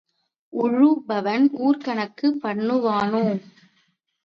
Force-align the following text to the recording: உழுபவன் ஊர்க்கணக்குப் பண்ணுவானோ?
உழுபவன் 0.53 1.45
ஊர்க்கணக்குப் 1.59 2.41
பண்ணுவானோ? 2.43 3.23